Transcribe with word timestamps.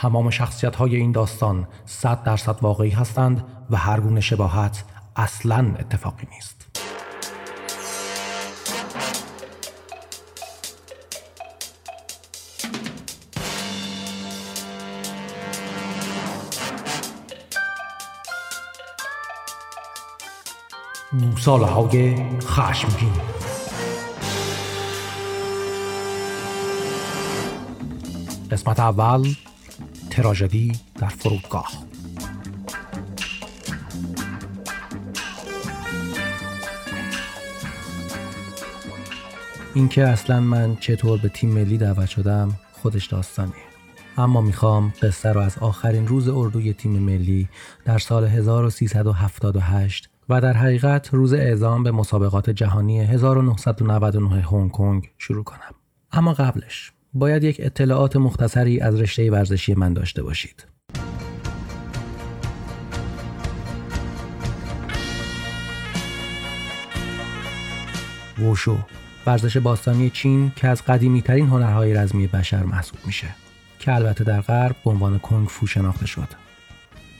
تمام 0.00 0.30
شخصیت 0.30 0.76
های 0.76 0.96
این 0.96 1.12
داستان 1.12 1.68
صد 1.86 2.22
درصد 2.22 2.56
واقعی 2.62 2.90
هستند 2.90 3.44
و 3.70 3.76
هر 3.76 4.00
گونه 4.00 4.20
شباهت 4.20 4.84
اصلا 5.16 5.74
اتفاقی 5.78 6.26
نیست. 6.34 6.66
گوساله 21.20 21.66
های 21.66 22.16
خشمگین. 22.40 23.12
قسمت 28.50 28.80
اول 28.80 29.34
تراژدی 30.22 30.72
در 30.94 31.08
فرودگاه 31.08 31.68
اینکه 39.74 40.06
اصلا 40.06 40.40
من 40.40 40.76
چطور 40.76 41.18
به 41.18 41.28
تیم 41.28 41.50
ملی 41.50 41.78
دعوت 41.78 42.08
شدم 42.08 42.50
خودش 42.72 43.06
داستانیه 43.06 43.54
اما 44.18 44.40
می‌خوام 44.40 44.92
قصه 45.02 45.32
رو 45.32 45.40
از 45.40 45.58
آخرین 45.58 46.06
روز 46.06 46.28
اردوی 46.28 46.72
تیم 46.72 46.92
ملی 46.92 47.48
در 47.84 47.98
سال 47.98 48.24
1378 48.24 50.10
و 50.28 50.40
در 50.40 50.52
حقیقت 50.52 51.14
روز 51.14 51.32
اعزام 51.32 51.82
به 51.82 51.90
مسابقات 51.90 52.50
جهانی 52.50 53.00
1999 53.00 54.40
هنگ 54.40 54.70
کنگ 54.70 55.10
شروع 55.18 55.44
کنم. 55.44 55.74
اما 56.12 56.32
قبلش 56.32 56.92
باید 57.14 57.44
یک 57.44 57.56
اطلاعات 57.58 58.16
مختصری 58.16 58.80
از 58.80 59.00
رشته 59.00 59.30
ورزشی 59.30 59.74
من 59.74 59.92
داشته 59.92 60.22
باشید. 60.22 60.66
ووشو 68.38 68.78
ورزش 69.26 69.56
باستانی 69.56 70.10
چین 70.10 70.52
که 70.56 70.68
از 70.68 70.82
قدیمی 70.82 71.22
ترین 71.22 71.46
هنرهای 71.46 71.94
رزمی 71.94 72.26
بشر 72.26 72.62
محسوب 72.62 72.98
میشه 73.06 73.26
که 73.78 73.94
البته 73.94 74.24
در 74.24 74.40
غرب 74.40 74.76
به 74.84 74.90
عنوان 74.90 75.18
کنگ 75.18 75.48
فو 75.48 75.66
شناخته 75.66 76.06
شد. 76.06 76.28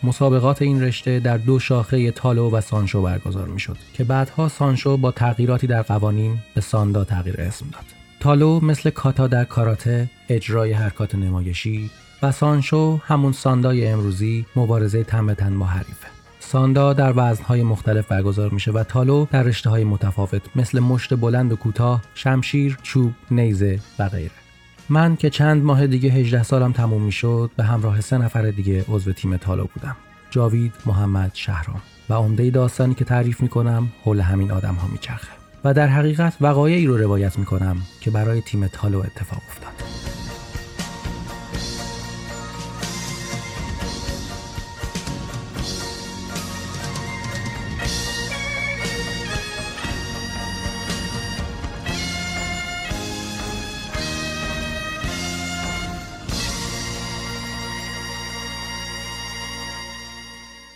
مسابقات 0.03 0.62
این 0.62 0.83
رشته 0.83 1.20
در 1.20 1.36
دو 1.36 1.59
شاخه 1.59 2.11
تالو 2.11 2.51
و 2.51 2.61
سانشو 2.61 3.03
برگزار 3.03 3.48
می 3.48 3.61
شد 3.61 3.77
که 3.95 4.05
بعدها 4.05 4.48
سانشو 4.48 4.97
با 4.97 5.11
تغییراتی 5.11 5.67
در 5.67 5.83
قوانین 5.83 6.39
به 6.55 6.61
ساندا 6.61 7.05
تغییر 7.05 7.41
اسم 7.41 7.67
داد. 7.73 8.00
تالو 8.21 8.61
مثل 8.61 8.91
کاتا 8.91 9.27
در 9.27 9.45
کاراته 9.45 10.11
اجرای 10.29 10.73
حرکات 10.73 11.15
نمایشی 11.15 11.91
و 12.23 12.33
سانشو 12.33 13.01
همون 13.05 13.33
ساندای 13.33 13.87
امروزی 13.87 14.47
مبارزه 14.57 15.05
تن 15.05 15.35
تن 15.35 15.59
با 15.59 15.67
حریفه. 15.67 16.07
ساندا 16.41 16.93
در 16.93 17.13
وزنهای 17.17 17.63
مختلف 17.63 18.07
برگزار 18.07 18.51
میشه 18.51 18.73
و 18.73 18.85
تالو 18.85 19.27
در 19.31 19.43
رشته 19.43 19.71
های 19.71 19.85
متفاوت 19.85 20.43
مثل 20.57 20.81
مشت 20.81 21.15
بلند 21.15 21.53
و 21.53 21.57
کوتاه، 21.57 22.03
شمشیر، 22.15 22.79
چوب، 22.83 23.13
نیزه 23.31 23.81
و 23.98 24.09
غیره. 24.09 24.31
من 24.89 25.17
که 25.17 25.31
چند 25.31 25.63
ماه 25.63 25.87
دیگه 25.87 26.11
18 26.11 26.43
سالم 26.43 26.73
تموم 26.73 27.03
می‌شد 27.03 27.51
به 27.57 27.65
همراه 27.65 28.01
سه 28.01 28.19
نفر 28.19 28.51
دیگه 28.51 28.85
عضو 28.89 29.13
تیم 29.13 29.37
تالو 29.37 29.67
بودم 29.75 29.97
جاوید 30.31 30.73
محمد 30.87 31.31
شهرام 31.35 31.83
و 32.11 32.15
عمده 32.15 32.51
داستانی 32.51 32.95
که 32.95 33.05
تعریف 33.05 33.41
می‌کنم 33.41 33.89
حول 34.05 34.21
همین 34.21 34.51
آدم 34.51 34.75
ها 34.75 34.89
میچرخه 34.89 35.41
و 35.64 35.75
در 35.75 35.86
حقیقت 35.86 36.34
وقایعی 36.41 36.86
رو 36.86 36.97
روایت 36.97 37.39
می‌کنم 37.39 37.77
که 38.00 38.11
برای 38.11 38.41
تیم 38.41 38.66
تالو 38.66 38.98
اتفاق 38.98 39.42
افتاد. 39.48 39.89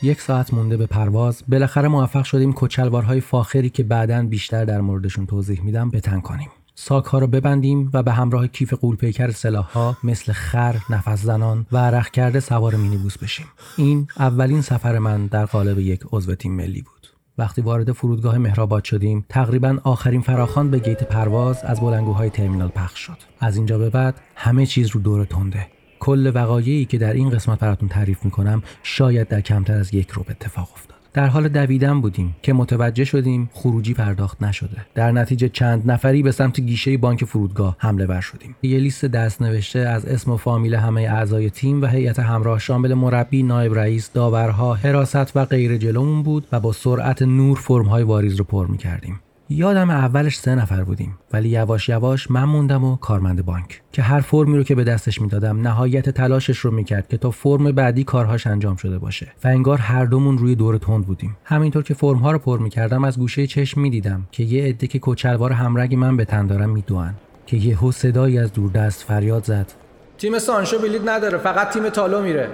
یک 0.04 0.20
ساعت 0.20 0.54
مونده 0.54 0.76
به 0.76 0.86
پرواز 0.86 1.42
بالاخره 1.48 1.88
موفق 1.88 2.24
شدیم 2.24 2.52
کچلوارهای 2.56 3.20
فاخری 3.20 3.70
که 3.70 3.82
بعدا 3.82 4.22
بیشتر 4.22 4.64
در 4.64 4.80
موردشون 4.80 5.26
توضیح 5.26 5.60
میدم 5.60 5.90
بتن 5.90 6.20
کنیم 6.20 6.48
ساک 6.74 7.04
ها 7.04 7.18
رو 7.18 7.26
ببندیم 7.26 7.90
و 7.92 8.02
به 8.02 8.12
همراه 8.12 8.46
کیف 8.46 8.74
قولپیکر 8.74 9.30
سلاح 9.30 9.72
ها 9.72 9.96
مثل 10.04 10.32
خر، 10.32 10.76
نفس 10.90 11.22
زنان 11.22 11.66
و 11.72 11.78
عرق 11.78 12.10
کرده 12.10 12.40
سوار 12.40 12.74
مینیبوس 12.76 13.18
بشیم. 13.18 13.46
این 13.76 14.08
اولین 14.18 14.60
سفر 14.60 14.98
من 14.98 15.26
در 15.26 15.46
قالب 15.46 15.78
یک 15.78 16.00
عضو 16.12 16.34
تیم 16.34 16.52
ملی 16.52 16.82
بود. 16.82 17.08
وقتی 17.38 17.62
وارد 17.62 17.92
فرودگاه 17.92 18.38
مهرآباد 18.38 18.84
شدیم 18.84 19.26
تقریبا 19.28 19.78
آخرین 19.84 20.20
فراخوان 20.20 20.70
به 20.70 20.78
گیت 20.78 21.04
پرواز 21.04 21.62
از 21.64 21.80
بلنگوهای 21.80 22.30
ترمینال 22.30 22.68
پخش 22.68 22.98
شد 22.98 23.18
از 23.40 23.56
اینجا 23.56 23.78
به 23.78 23.90
بعد 23.90 24.20
همه 24.36 24.66
چیز 24.66 24.90
رو 24.90 25.00
دور 25.00 25.24
تنده 25.24 25.66
کل 26.04 26.32
وقایعی 26.34 26.84
که 26.84 26.98
در 26.98 27.12
این 27.12 27.30
قسمت 27.30 27.58
براتون 27.58 27.88
تعریف 27.88 28.24
می‌کنم 28.24 28.62
شاید 28.82 29.28
در 29.28 29.40
کمتر 29.40 29.74
از 29.74 29.94
یک 29.94 30.10
روب 30.10 30.26
اتفاق 30.30 30.68
افتاد. 30.74 30.98
در 31.12 31.26
حال 31.26 31.48
دویدن 31.48 32.00
بودیم 32.00 32.36
که 32.42 32.52
متوجه 32.52 33.04
شدیم 33.04 33.50
خروجی 33.52 33.94
پرداخت 33.94 34.42
نشده. 34.42 34.76
در 34.94 35.12
نتیجه 35.12 35.48
چند 35.48 35.90
نفری 35.90 36.22
به 36.22 36.32
سمت 36.32 36.60
گیشه 36.60 36.96
بانک 36.96 37.24
فرودگاه 37.24 37.76
حمله 37.78 38.06
ور 38.06 38.20
شدیم. 38.20 38.56
یه 38.62 38.78
لیست 38.78 39.04
دست 39.04 39.42
نوشته 39.42 39.78
از 39.78 40.06
اسم 40.06 40.30
و 40.30 40.36
فامیل 40.36 40.74
همه 40.74 41.02
اعضای 41.02 41.50
تیم 41.50 41.82
و 41.82 41.86
هیئت 41.86 42.18
همراه 42.18 42.58
شامل 42.58 42.94
مربی 42.94 43.42
نایب 43.42 43.74
رئیس 43.74 44.12
داورها 44.12 44.74
حراست 44.74 45.36
و 45.36 45.44
غیر 45.44 45.76
جلومون 45.76 46.22
بود 46.22 46.46
و 46.52 46.60
با 46.60 46.72
سرعت 46.72 47.22
نور 47.22 47.58
فرمهای 47.58 48.02
واریز 48.02 48.36
رو 48.36 48.44
پر 48.44 48.66
می‌کردیم. 48.66 49.20
یادم 49.48 49.90
اولش 49.90 50.38
سه 50.38 50.54
نفر 50.54 50.84
بودیم 50.84 51.18
ولی 51.32 51.48
یواش 51.48 51.88
یواش 51.88 52.30
من 52.30 52.44
موندم 52.44 52.84
و 52.84 52.96
کارمند 52.96 53.44
بانک 53.44 53.82
که 53.92 54.02
هر 54.02 54.20
فرمی 54.20 54.56
رو 54.56 54.62
که 54.62 54.74
به 54.74 54.84
دستش 54.84 55.20
می‌دادم 55.20 55.60
نهایت 55.60 56.10
تلاشش 56.10 56.58
رو 56.58 56.70
می‌کرد 56.70 57.08
که 57.08 57.16
تا 57.16 57.30
فرم 57.30 57.72
بعدی 57.72 58.04
کارهاش 58.04 58.46
انجام 58.46 58.76
شده 58.76 58.98
باشه 58.98 59.32
و 59.44 59.48
انگار 59.48 59.78
هر 59.78 60.04
دومون 60.04 60.38
روی 60.38 60.54
دور 60.54 60.78
تند 60.78 61.06
بودیم. 61.06 61.36
همینطور 61.44 61.82
که 61.82 61.94
فرم 61.94 62.18
ها 62.18 62.32
رو 62.32 62.38
پر 62.38 62.58
می‌کردم 62.58 63.04
از 63.04 63.18
گوشه 63.18 63.46
چشم 63.46 63.80
می‌دیدم 63.80 64.26
که 64.32 64.44
یه 64.44 64.64
عده 64.64 64.86
که 64.86 64.98
کچلوار 65.02 65.52
همرگ 65.52 65.94
من 65.94 66.16
به 66.16 66.24
تن 66.24 66.46
دارم 66.46 66.70
میدوئن 66.70 67.14
که 67.46 67.56
یهو 67.56 67.92
صدایی 67.92 68.38
از 68.38 68.52
دوردست 68.52 69.02
فریاد 69.02 69.44
زد. 69.44 69.72
تیم 70.18 70.38
سانشو 70.38 70.78
بلیت 70.78 71.08
نداره 71.08 71.38
فقط 71.38 71.70
تیم 71.70 71.88
تالو 71.88 72.22
میره. 72.22 72.48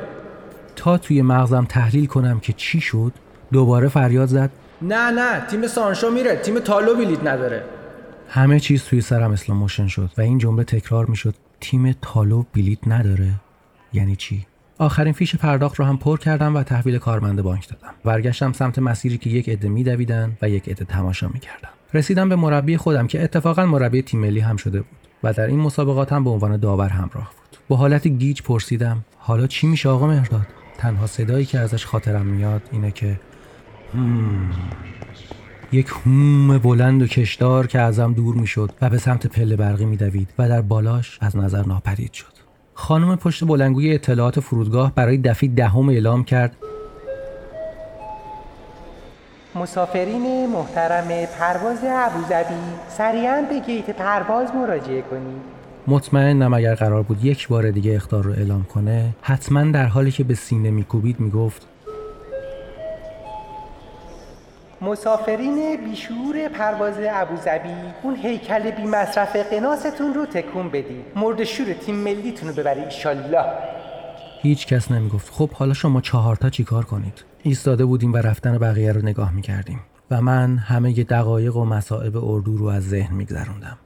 تا 0.77 0.99
توی 0.99 1.23
مغزم 1.23 1.65
تحلیل 1.65 2.07
کنم 2.07 2.41
که 2.41 2.53
چی 2.53 2.81
شد 2.81 3.13
دوباره 3.53 3.89
فریاد 3.89 4.29
زد 4.29 4.51
نه 4.83 5.11
نه 5.11 5.47
تیم 5.47 5.67
سانشو 5.67 6.11
میره 6.11 6.37
تیم 6.37 6.59
تالو 6.59 6.95
بلیت 6.95 7.27
نداره. 7.27 7.65
همه 8.29 8.61
چیز 8.61 8.85
توی 8.85 9.01
سرم 9.01 9.33
slow 9.33 9.59
motion 9.59 9.87
شد 9.87 10.11
و 10.19 10.21
این 10.21 10.39
جمله 10.39 10.65
تکرار 10.65 11.07
می‌شد 11.07 11.35
تیم 11.61 11.93
تالو 12.03 12.45
بلیت 12.55 12.79
نداره؟ 12.87 13.31
یعنی 13.93 14.17
چی؟ 14.17 14.47
آخرین 14.79 15.13
فیش 15.13 15.37
پرداخت 15.37 15.77
رو 15.77 15.85
هم 15.85 15.97
پر 15.97 16.19
کردم 16.19 16.57
و 16.57 16.63
تحویل 16.63 16.99
کارمند 16.99 17.43
بانک 17.43 17.69
دادم. 17.69 17.95
برگشتم 18.05 18.53
سمت 18.53 18.79
مسیری 18.79 19.19
که 19.19 19.31
یک 19.31 19.49
عده 19.49 19.69
میدویدن 19.69 20.37
و 20.43 20.49
یک 20.49 20.69
عده 20.69 20.85
تماشا 20.85 21.29
می‌کردن. 21.29 21.69
رسیدم 21.95 22.29
به 22.29 22.37
مربی 22.37 22.77
خودم 22.77 23.07
که 23.07 23.23
اتفاقا 23.23 23.67
مربی 23.67 24.03
تیم 24.03 24.21
ملی 24.21 24.41
هم 24.41 24.57
شده 24.57 24.79
بود 24.79 24.99
و 25.23 25.33
در 25.33 25.47
این 25.47 25.61
مسابقات 25.61 26.13
هم 26.13 26.25
به 26.25 26.31
عنوان 26.31 26.57
داور 26.57 26.89
همراه 26.89 27.31
بود. 27.37 27.59
با 27.69 27.77
حالت 27.77 28.09
گیج 28.09 28.43
پرسیدم 28.43 29.05
حالا 29.19 29.47
چی 29.47 29.67
میشه 29.67 29.89
آقا 29.89 30.07
مهرداد؟ 30.07 30.47
تنها 30.79 31.07
صدایی 31.07 31.45
که 31.45 31.59
ازش 31.59 31.87
خاطرم 31.87 32.27
میاد 32.27 32.63
اینه 32.73 32.91
که 32.91 33.21
یک 35.73 35.87
هوم 35.89 36.59
بلند 36.59 37.03
و 37.03 37.07
کشدار 37.07 37.67
که 37.67 37.81
ازم 37.81 38.13
دور 38.13 38.35
می‌شد 38.35 38.71
و 38.81 38.91
به 38.91 38.99
سمت 38.99 39.27
پله 39.27 39.57
برقی 39.57 39.85
میدوید 39.85 40.29
و 40.39 40.49
در 40.49 40.61
بالاش 40.61 41.19
از 41.21 41.37
نظر 41.37 41.67
ناپدید 41.67 42.13
شد. 42.13 42.33
خانم 42.75 43.17
پشت 43.17 43.45
بلنگوی 43.45 43.95
اطلاعات 43.95 44.41
فرودگاه 44.41 44.95
برای 44.95 45.19
دفعه 45.19 45.49
دهم 45.49 45.89
اعلام 45.89 46.25
کرد. 46.25 46.57
مسافرین 49.55 50.47
محترم 50.47 51.27
پرواز 51.39 51.79
ابوظبی 51.85 52.55
سریعا 52.89 53.43
به 53.51 53.61
گیت 53.67 53.91
پرواز 53.91 54.55
مراجعه 54.55 55.03
کنید. 55.03 55.61
مطمئنم 55.87 56.55
اگر 56.55 56.75
قرار 56.75 57.03
بود 57.03 57.25
یک 57.25 57.49
بار 57.49 57.71
دیگه 57.71 57.95
اختار 57.95 58.25
رو 58.25 58.31
اعلام 58.33 58.65
کنه 58.65 59.15
حتما 59.23 59.63
در 59.63 59.87
حالی 59.87 60.11
که 60.11 60.25
به 60.25 60.35
سینه 60.35 60.71
میکوبید 60.71 61.21
می‌گفت 61.21 61.67
مسافرین 64.83 65.77
بیشور 65.85 66.49
پرواز 66.49 66.95
ابوظبی 67.11 67.69
اون 68.03 68.17
هیکل 68.17 68.71
بی 68.71 68.83
مصرف 68.83 69.37
قناستون 69.37 70.15
رو 70.15 70.27
تکون 70.27 70.69
بدید 70.69 71.05
مرد 71.17 71.45
شور 71.45 71.73
تیم 71.73 71.95
ملیتون 71.95 72.49
رو 72.49 72.55
ببری 72.55 72.81
ایشالله. 72.81 73.45
هیچ 74.43 74.67
کس 74.67 74.91
نمی‌گفت 74.91 75.33
خب 75.33 75.51
حالا 75.51 75.75
شما 75.75 76.01
چهارتا 76.01 76.51
چیکار 76.51 76.85
کنید؟ 76.85 77.25
ایستاده 77.43 77.85
بودیم 77.85 78.13
و 78.13 78.17
رفتن 78.17 78.59
بقیه 78.59 78.93
رو 78.93 79.03
نگاه 79.03 79.33
می‌کردیم. 79.33 79.81
و 80.11 80.23
من 80.23 80.57
همه 80.57 80.99
ی 80.99 81.05
دقایق 81.05 81.57
و 81.57 81.65
مصائب 81.65 82.17
اردو 82.17 82.57
رو 82.57 82.67
از 82.67 82.89
ذهن 82.89 83.15
میگذروندم. 83.15 83.79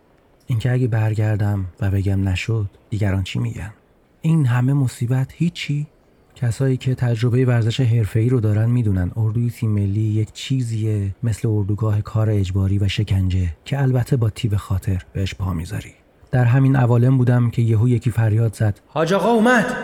اینکه 0.46 0.72
اگه 0.72 0.88
برگردم 0.88 1.64
و 1.80 1.90
بگم 1.90 2.28
نشد 2.28 2.66
دیگران 2.90 3.22
چی 3.22 3.38
میگن؟ 3.38 3.72
این 4.20 4.46
همه 4.46 4.72
مصیبت 4.72 5.32
هیچی؟ 5.32 5.86
کسایی 6.36 6.76
که 6.76 6.94
تجربه 6.94 7.46
ورزش 7.46 7.80
حرفه‌ای 7.80 8.28
رو 8.28 8.40
دارن 8.40 8.70
می‌دونن. 8.70 9.10
اردوی 9.16 9.50
تیم 9.50 9.70
ملی 9.70 10.00
یک 10.00 10.32
چیزیه 10.32 11.10
مثل 11.22 11.48
اردوگاه 11.48 12.00
کار 12.00 12.30
اجباری 12.30 12.78
و 12.78 12.88
شکنجه 12.88 13.48
که 13.64 13.82
البته 13.82 14.16
با 14.16 14.30
تیب 14.30 14.56
خاطر 14.56 15.02
بهش 15.12 15.34
پا 15.34 15.52
می‌ذاری. 15.52 15.94
در 16.30 16.44
همین 16.44 16.76
عوالم 16.76 17.18
بودم 17.18 17.50
که 17.50 17.62
یهو 17.62 17.88
یکی 17.88 18.10
فریاد 18.10 18.54
زد. 18.54 18.80
حاج 18.86 19.12
آقا 19.12 19.30
اومد! 19.30 19.76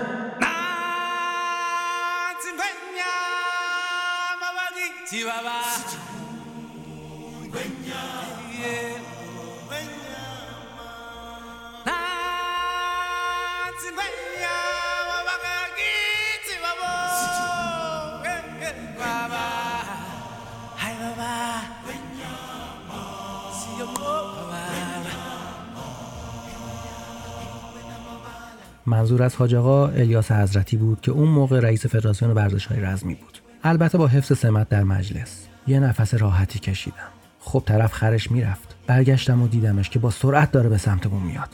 منظور 28.91 29.23
از 29.23 29.37
حاج 29.37 29.55
آقا 29.55 29.89
الیاس 29.89 30.33
حضرتی 30.33 30.77
بود 30.77 31.01
که 31.01 31.11
اون 31.11 31.29
موقع 31.29 31.61
رئیس 31.61 31.87
فدراسیون 31.87 32.31
ورزش 32.31 32.67
های 32.67 32.81
رزمی 32.81 33.15
بود. 33.15 33.39
البته 33.65 33.99
با 33.99 34.07
حفظ 34.07 34.39
سمت 34.39 34.69
در 34.69 34.85
مجلس. 34.85 35.47
یه 35.67 35.81
نفس 35.81 36.15
راحتی 36.15 36.59
کشیدم. 36.59 37.11
خب 37.41 37.63
طرف 37.67 37.93
خرش 37.93 38.31
می‌رفت. 38.31 38.77
برگشتم 38.87 39.43
و 39.43 39.49
دیدمش 39.49 39.91
که 39.91 39.99
با 39.99 40.11
سرعت 40.11 40.53
داره 40.53 40.69
به 40.69 40.79
سمتمون 40.79 41.23
میاد. 41.23 41.49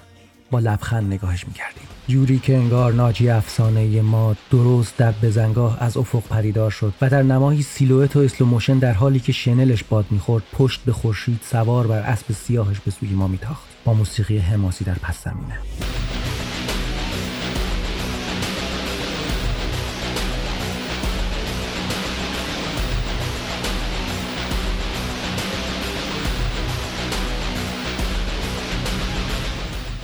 با 0.50 0.59
لبخند 0.59 1.12
نگاهش 1.12 1.47
می‌کردیم. 1.49 1.83
جوری 2.09 2.38
که 2.38 2.56
انگار 2.56 2.93
ناجی 2.93 3.31
افسانه 3.31 4.03
ما 4.03 4.37
درست 4.50 4.97
در 4.97 5.12
بزنگاه 5.23 5.83
از 5.83 5.97
افق 5.97 6.23
پدیدار 6.23 6.70
شد 6.71 6.94
و 7.00 7.11
در 7.11 7.23
نمایی 7.23 7.62
سیلوئت 7.62 8.17
و 8.17 8.21
اسلوموشن 8.21 8.79
در 8.79 8.93
حالی 8.93 9.21
که 9.21 9.33
شنلش 9.33 9.85
باد 9.85 10.06
می‌خورد 10.11 10.44
پشت 10.53 10.85
به 10.85 10.93
خورشید 10.93 11.41
سوار 11.50 11.87
بر 11.87 12.00
اسب 12.00 12.33
سیاهش 12.33 12.81
به 12.81 12.91
سوی 12.91 13.09
ما 13.09 13.29
میتاخت. 13.29 13.67
با 13.85 13.94
موسیقی 13.94 14.38
حماسی 14.38 14.85
در 14.85 14.94
پس 14.94 15.25
زمینه. 15.25 15.59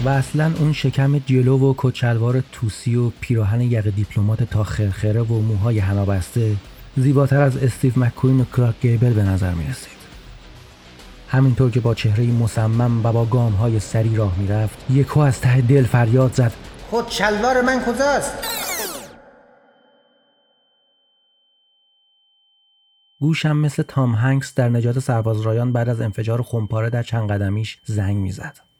و 0.05 0.09
اصلا 0.09 0.53
اون 0.59 0.73
شکم 0.73 1.19
جلو 1.19 1.59
و 1.59 1.75
کچلوار 1.77 2.43
توسی 2.53 2.97
و 2.97 3.11
پیراهن 3.21 3.61
یقه 3.61 3.91
دیپلمات 3.91 4.43
تا 4.43 4.65
خرخره 4.65 5.21
و 5.21 5.41
موهای 5.41 5.79
هنابسته 5.79 6.57
زیباتر 6.97 7.41
از 7.41 7.57
استیو 7.57 7.93
مکوین 7.97 8.41
و 8.41 8.45
کراک 8.45 8.75
گیبل 8.81 9.13
به 9.13 9.23
نظر 9.23 9.55
می 9.55 9.67
رسید. 9.67 10.03
همینطور 11.29 11.71
که 11.71 11.81
با 11.81 11.95
چهره 11.95 12.27
مصمم 12.27 13.07
و 13.07 13.13
با 13.13 13.25
گام 13.25 13.53
های 13.53 13.81
سری 13.81 14.17
راه 14.17 14.39
می‌رفت 14.39 14.91
یکو 14.91 15.21
از 15.21 15.41
ته 15.41 15.61
دل 15.61 15.85
فریاد 15.85 16.35
زد 16.35 16.53
خود 16.91 17.09
شلوار 17.09 17.63
من 17.63 17.81
کجاست؟ 17.85 18.33
گوشم 23.21 23.57
مثل 23.57 23.83
تام 23.83 24.15
هنگس 24.15 24.55
در 24.55 24.69
نجات 24.69 24.99
سرباز 24.99 25.41
رایان 25.41 25.73
بعد 25.73 25.89
از 25.89 26.01
انفجار 26.01 26.43
خمپاره 26.43 26.91
در 26.91 27.03
چند 27.03 27.31
قدمیش 27.31 27.79
زنگ 27.85 28.17
می‌زد. 28.17 28.72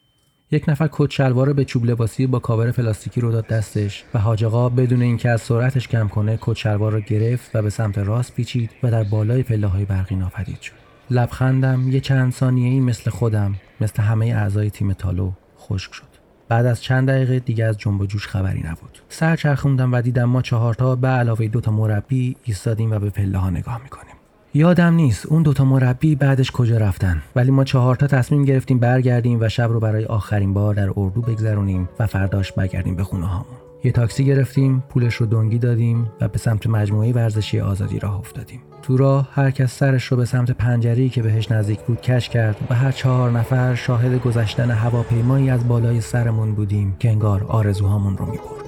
یک 0.53 0.69
نفر 0.69 0.89
کت 0.91 1.11
شلوار 1.11 1.53
به 1.53 1.65
چوب 1.65 1.85
لباسی 1.85 2.27
با 2.27 2.39
کاور 2.39 2.71
پلاستیکی 2.71 3.21
رو 3.21 3.31
داد 3.31 3.47
دستش 3.47 4.03
و 4.13 4.19
حاج 4.19 4.43
آقا 4.43 4.69
بدون 4.69 5.01
اینکه 5.01 5.29
از 5.29 5.41
سرعتش 5.41 5.87
کم 5.87 6.07
کنه 6.07 6.37
کت 6.41 6.53
شلوار 6.53 6.91
رو 6.91 6.99
گرفت 6.99 7.55
و 7.55 7.61
به 7.61 7.69
سمت 7.69 7.97
راست 7.97 8.33
پیچید 8.33 8.69
و 8.83 8.91
در 8.91 9.03
بالای 9.03 9.43
پله 9.43 9.67
های 9.67 9.85
برقی 9.85 10.15
ناپدید 10.15 10.61
شد. 10.61 10.73
لبخندم 11.09 11.91
یه 11.91 11.99
چند 11.99 12.33
ثانیه 12.33 12.69
ای 12.69 12.79
مثل 12.79 13.11
خودم 13.11 13.55
مثل 13.81 14.03
همه 14.03 14.25
اعضای 14.25 14.69
تیم 14.69 14.93
تالو 14.93 15.31
خشک 15.59 15.93
شد. 15.93 16.13
بعد 16.49 16.65
از 16.65 16.83
چند 16.83 17.07
دقیقه 17.09 17.39
دیگه 17.39 17.65
از 17.65 17.77
جنب 17.77 18.05
جوش 18.05 18.27
خبری 18.27 18.59
نبود. 18.59 18.99
سر 19.09 19.35
چرخوندم 19.35 19.93
و 19.93 20.01
دیدم 20.01 20.25
ما 20.25 20.41
چهارتا 20.41 20.95
به 20.95 21.07
علاوه 21.07 21.47
دوتا 21.47 21.71
مربی 21.71 22.35
ایستادیم 22.43 22.91
و 22.91 22.99
به 22.99 23.09
پله 23.09 23.37
ها 23.37 23.49
نگاه 23.49 23.83
می‌کنیم. 23.83 24.12
یادم 24.55 24.93
نیست 24.93 25.25
اون 25.25 25.43
دوتا 25.43 25.65
مربی 25.65 26.15
بعدش 26.15 26.51
کجا 26.51 26.77
رفتن. 26.77 27.21
ولی 27.35 27.51
ما 27.51 27.63
چهارتا 27.63 28.07
تصمیم 28.07 28.45
گرفتیم 28.45 28.79
برگردیم 28.79 29.37
و 29.41 29.49
شب 29.49 29.71
رو 29.71 29.79
برای 29.79 30.05
آخرین 30.05 30.53
بار 30.53 30.73
در 30.73 30.89
اردو 30.97 31.21
بگذرونیم 31.21 31.89
و 31.99 32.07
فرداش 32.07 32.51
برگردیم 32.51 32.95
به 32.95 33.03
خونه 33.03 33.25
هامون. 33.25 33.55
یه 33.83 33.91
تاکسی 33.91 34.25
گرفتیم 34.25 34.83
پولش 34.89 35.15
رو 35.15 35.25
دنگی 35.25 35.57
دادیم 35.57 36.11
و 36.21 36.27
به 36.27 36.37
سمت 36.37 36.67
مجموعه 36.67 37.11
ورزشی 37.11 37.59
آزادی 37.59 37.99
راه 37.99 38.19
افتادیم. 38.19 38.59
تو 38.81 38.97
راه 38.97 39.29
هر 39.31 39.51
کس 39.51 39.77
سرش 39.77 40.05
رو 40.05 40.17
به 40.17 40.25
سمت 40.25 40.51
پنجری 40.51 41.09
که 41.09 41.21
بهش 41.21 41.51
نزدیک 41.51 41.79
بود 41.79 42.01
کش 42.01 42.29
کرد 42.29 42.55
و 42.69 42.75
هر 42.75 42.91
چهار 42.91 43.31
نفر 43.31 43.75
شاهد 43.75 44.21
گذشتن 44.21 44.71
هواپیمایی 44.71 45.49
از 45.49 45.67
بالای 45.67 46.01
سرمون 46.01 46.55
بودیم 46.55 46.95
که 46.99 47.09
انگار 47.09 47.43
آرزوهامون 47.43 48.17
رو 48.17 48.25
می‌برد. 48.25 48.62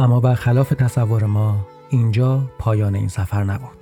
اما 0.00 0.20
برخلاف 0.20 0.68
تصور 0.68 1.24
ما 1.24 1.66
اینجا 1.88 2.50
پایان 2.58 2.94
این 2.94 3.08
سفر 3.08 3.44
نبود. 3.44 3.78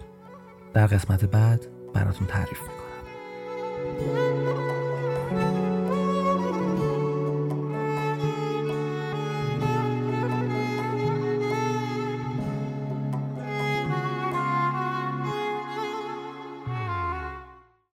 در 0.74 0.86
قسمت 0.86 1.24
بعد 1.24 1.66
براتون 1.94 2.26
تعریف 2.26 2.60
می‌کنم. 2.60 2.76